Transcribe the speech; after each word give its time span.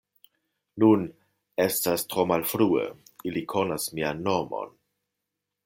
Nun, 0.83 1.03
estas 1.65 2.05
tro 2.13 2.25
malfrue, 2.31 2.87
ili 3.33 3.45
konas 3.55 3.87
mian 3.99 4.25
nomon. 4.31 4.77